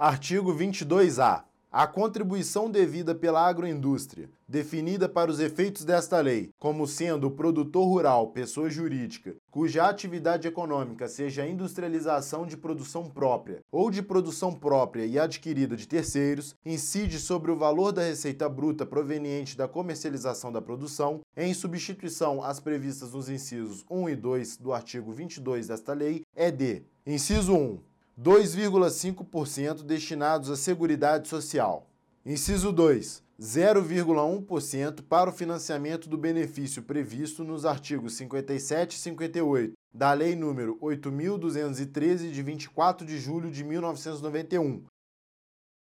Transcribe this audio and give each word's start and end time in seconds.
Artigo 0.00 0.54
22-A. 0.54 1.44
A 1.72 1.84
contribuição 1.84 2.70
devida 2.70 3.16
pela 3.16 3.44
agroindústria, 3.44 4.30
definida 4.48 5.08
para 5.08 5.28
os 5.28 5.40
efeitos 5.40 5.84
desta 5.84 6.20
lei, 6.20 6.50
como 6.56 6.86
sendo 6.86 7.26
o 7.26 7.32
produtor 7.32 7.84
rural 7.84 8.28
pessoa 8.28 8.70
jurídica, 8.70 9.34
cuja 9.50 9.88
atividade 9.88 10.46
econômica 10.46 11.08
seja 11.08 11.42
a 11.42 11.48
industrialização 11.48 12.46
de 12.46 12.56
produção 12.56 13.10
própria 13.10 13.60
ou 13.72 13.90
de 13.90 14.00
produção 14.00 14.54
própria 14.54 15.04
e 15.04 15.18
adquirida 15.18 15.74
de 15.76 15.88
terceiros, 15.88 16.54
incide 16.64 17.18
sobre 17.18 17.50
o 17.50 17.58
valor 17.58 17.90
da 17.90 18.02
receita 18.02 18.48
bruta 18.48 18.86
proveniente 18.86 19.56
da 19.56 19.66
comercialização 19.66 20.52
da 20.52 20.62
produção, 20.62 21.22
em 21.36 21.52
substituição 21.52 22.40
às 22.40 22.60
previstas 22.60 23.14
nos 23.14 23.28
incisos 23.28 23.84
1 23.90 24.10
e 24.10 24.14
2 24.14 24.58
do 24.58 24.72
artigo 24.72 25.10
22 25.10 25.66
desta 25.66 25.92
lei, 25.92 26.22
é 26.36 26.52
de: 26.52 26.84
inciso 27.04 27.52
1 27.52 27.87
2,5% 28.20 29.84
destinados 29.84 30.50
à 30.50 30.56
Seguridade 30.56 31.28
Social. 31.28 31.86
Inciso 32.26 32.72
2. 32.72 33.22
0,1% 33.40 35.02
para 35.02 35.30
o 35.30 35.32
financiamento 35.32 36.08
do 36.08 36.18
benefício 36.18 36.82
previsto 36.82 37.44
nos 37.44 37.64
artigos 37.64 38.14
57 38.14 38.96
e 38.96 38.98
58 38.98 39.72
da 39.94 40.12
Lei 40.12 40.34
nº 40.34 40.76
8.213, 40.80 42.32
de 42.32 42.42
24 42.42 43.06
de 43.06 43.16
julho 43.16 43.52
de 43.52 43.62
1991, 43.62 44.84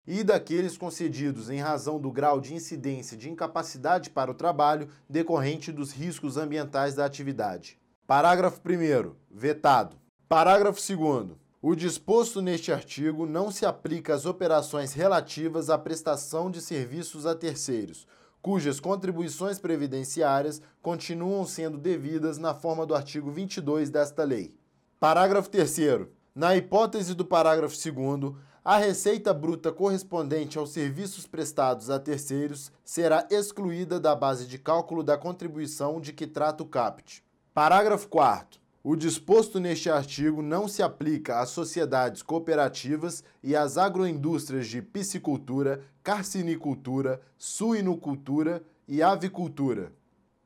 e 0.06 0.24
daqueles 0.24 0.78
concedidos 0.78 1.50
em 1.50 1.60
razão 1.60 2.00
do 2.00 2.10
grau 2.10 2.40
de 2.40 2.54
incidência 2.54 3.16
de 3.16 3.28
incapacidade 3.28 4.08
para 4.08 4.30
o 4.30 4.34
trabalho 4.34 4.88
decorrente 5.06 5.70
dos 5.70 5.92
riscos 5.92 6.38
ambientais 6.38 6.94
da 6.94 7.04
atividade. 7.04 7.78
Parágrafo 8.06 8.60
1. 8.66 9.14
Vetado. 9.30 9.98
Parágrafo 10.26 10.80
2. 10.80 11.43
O 11.66 11.74
disposto 11.74 12.42
neste 12.42 12.70
artigo 12.70 13.24
não 13.24 13.50
se 13.50 13.64
aplica 13.64 14.14
às 14.14 14.26
operações 14.26 14.92
relativas 14.92 15.70
à 15.70 15.78
prestação 15.78 16.50
de 16.50 16.60
serviços 16.60 17.24
a 17.24 17.34
terceiros, 17.34 18.06
cujas 18.42 18.78
contribuições 18.78 19.58
previdenciárias 19.58 20.60
continuam 20.82 21.46
sendo 21.46 21.78
devidas 21.78 22.36
na 22.36 22.52
forma 22.52 22.84
do 22.84 22.94
artigo 22.94 23.30
22 23.30 23.88
desta 23.88 24.24
lei. 24.24 24.54
Parágrafo 25.00 25.48
3. 25.48 26.06
Na 26.34 26.54
hipótese 26.54 27.14
do 27.14 27.24
parágrafo 27.24 27.74
2, 27.74 28.34
a 28.62 28.76
receita 28.76 29.32
bruta 29.32 29.72
correspondente 29.72 30.58
aos 30.58 30.68
serviços 30.68 31.26
prestados 31.26 31.88
a 31.88 31.98
terceiros 31.98 32.70
será 32.84 33.26
excluída 33.30 33.98
da 33.98 34.14
base 34.14 34.46
de 34.46 34.58
cálculo 34.58 35.02
da 35.02 35.16
contribuição 35.16 35.98
de 35.98 36.12
que 36.12 36.26
trata 36.26 36.62
o 36.62 36.66
CAPT. 36.66 37.24
Parágrafo 37.54 38.06
4. 38.08 38.63
O 38.86 38.94
disposto 38.96 39.58
neste 39.58 39.88
artigo 39.88 40.42
não 40.42 40.68
se 40.68 40.82
aplica 40.82 41.40
às 41.40 41.48
sociedades 41.48 42.20
cooperativas 42.20 43.24
e 43.42 43.56
às 43.56 43.78
agroindústrias 43.78 44.66
de 44.66 44.82
piscicultura, 44.82 45.80
carcinicultura, 46.02 47.18
suinocultura 47.38 48.62
e 48.86 49.02
avicultura. 49.02 49.90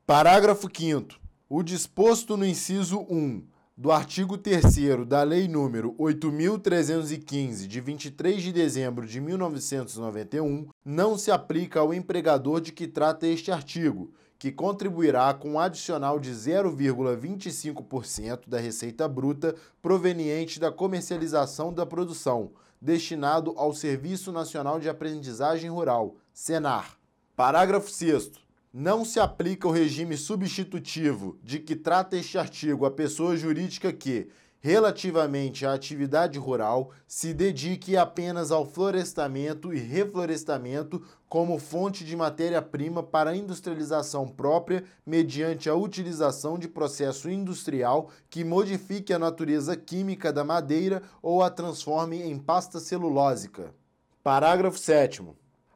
Parágrafo 0.07 0.69
5 0.73 1.19
O 1.49 1.65
disposto 1.65 2.37
no 2.37 2.47
inciso 2.47 3.01
1 3.11 3.43
do 3.77 3.91
artigo 3.91 4.39
3 4.39 5.05
da 5.05 5.25
Lei 5.25 5.49
nº 5.49 5.97
8.315, 5.97 7.67
de 7.67 7.81
23 7.81 8.41
de 8.41 8.53
dezembro 8.53 9.05
de 9.05 9.21
1991, 9.21 10.69
não 10.85 11.19
se 11.19 11.33
aplica 11.33 11.81
ao 11.81 11.93
empregador 11.93 12.61
de 12.61 12.71
que 12.71 12.87
trata 12.87 13.27
este 13.27 13.51
artigo, 13.51 14.13
que 14.39 14.53
contribuirá 14.53 15.35
com 15.35 15.53
um 15.53 15.59
adicional 15.59 16.21
de 16.21 16.31
0,25% 16.31 18.43
da 18.47 18.59
receita 18.59 19.09
bruta 19.09 19.57
proveniente 19.83 20.61
da 20.61 20.71
comercialização 20.71 21.73
da 21.73 21.85
produção, 21.85 22.53
destinado 22.81 23.53
ao 23.57 23.75
Serviço 23.75 24.31
Nacional 24.31 24.79
de 24.79 24.89
Aprendizagem 24.89 25.69
Rural, 25.69 26.15
SENAR. 26.33 26.97
Parágrafo 27.35 27.91
6 27.91 28.31
não 28.73 29.05
se 29.05 29.19
aplica 29.19 29.67
o 29.67 29.73
regime 29.73 30.17
substitutivo 30.17 31.37
de 31.43 31.59
que 31.59 31.75
trata 31.75 32.17
este 32.17 32.39
artigo 32.39 32.87
à 32.87 32.91
pessoa 32.91 33.37
jurídica 33.37 33.93
que, 33.93 34.29
relativamente 34.61 35.65
à 35.65 35.73
atividade 35.73 36.39
rural, 36.39 36.91
se 37.07 37.33
dedique 37.33 37.97
apenas 37.97 38.51
ao 38.51 38.67
florestamento 38.67 39.73
e 39.73 39.79
reflorestamento 39.79 41.03
como 41.29 41.59
fonte 41.59 42.05
de 42.05 42.17
matéria-prima 42.17 43.03
para 43.03 43.37
industrialização 43.37 44.27
própria 44.27 44.85
mediante 45.07 45.69
a 45.69 45.75
utilização 45.75 46.59
de 46.59 46.67
processo 46.67 47.31
industrial 47.31 48.11
que 48.29 48.43
modifique 48.45 49.13
a 49.13 49.19
natureza 49.19 49.77
química 49.77 50.33
da 50.33 50.43
madeira 50.43 51.03
ou 51.23 51.43
a 51.43 51.51
transforme 51.51 52.23
em 52.23 52.39
pasta 52.39 52.81
celulósica. 52.81 53.75
Parágrafo 54.23 54.79
7 54.79 55.23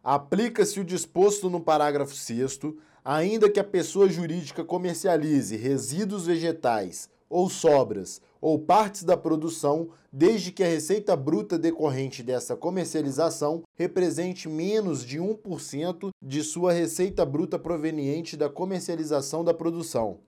aplica-se 0.02 0.80
o 0.80 0.84
disposto 0.84 1.48
no 1.48 1.60
parágrafo 1.60 2.14
6 2.14 2.58
ainda 3.04 3.48
que 3.48 3.60
a 3.60 3.64
pessoa 3.64 4.08
jurídica 4.08 4.64
comercialize 4.64 5.56
resíduos 5.56 6.26
vegetais 6.26 7.08
ou 7.28 7.48
sobras 7.48 8.20
ou 8.42 8.58
partes 8.58 9.04
da 9.04 9.16
produção, 9.16 9.90
desde 10.12 10.50
que 10.50 10.64
a 10.64 10.66
receita 10.66 11.14
bruta 11.14 11.56
decorrente 11.56 12.24
dessa 12.24 12.56
comercialização 12.56 13.62
represente 13.78 14.48
menos 14.48 15.04
de 15.04 15.18
1% 15.20 16.10
de 16.20 16.42
sua 16.42 16.72
receita 16.72 17.24
bruta 17.24 17.56
proveniente 17.56 18.36
da 18.36 18.50
comercialização 18.50 19.44
da 19.44 19.54
produção. 19.54 20.18